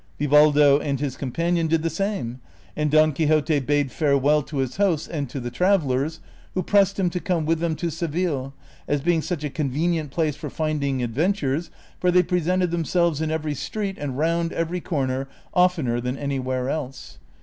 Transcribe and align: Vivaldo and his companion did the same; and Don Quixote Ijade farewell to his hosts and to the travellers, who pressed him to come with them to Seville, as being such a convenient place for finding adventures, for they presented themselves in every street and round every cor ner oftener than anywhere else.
Vivaldo 0.17 0.79
and 0.79 0.99
his 0.99 1.15
companion 1.15 1.67
did 1.67 1.83
the 1.83 1.89
same; 1.91 2.39
and 2.75 2.89
Don 2.89 3.11
Quixote 3.13 3.61
Ijade 3.61 3.91
farewell 3.91 4.41
to 4.41 4.57
his 4.57 4.77
hosts 4.77 5.07
and 5.07 5.29
to 5.29 5.39
the 5.39 5.51
travellers, 5.51 6.21
who 6.55 6.63
pressed 6.63 6.99
him 6.99 7.11
to 7.11 7.19
come 7.19 7.45
with 7.45 7.59
them 7.59 7.75
to 7.75 7.91
Seville, 7.91 8.51
as 8.87 8.99
being 9.01 9.21
such 9.21 9.43
a 9.43 9.49
convenient 9.51 10.09
place 10.09 10.35
for 10.35 10.49
finding 10.49 11.03
adventures, 11.03 11.69
for 11.99 12.09
they 12.09 12.23
presented 12.23 12.71
themselves 12.71 13.21
in 13.21 13.29
every 13.29 13.53
street 13.53 13.97
and 13.99 14.17
round 14.17 14.51
every 14.53 14.81
cor 14.81 15.05
ner 15.05 15.27
oftener 15.53 16.01
than 16.01 16.17
anywhere 16.17 16.67
else. 16.67 17.19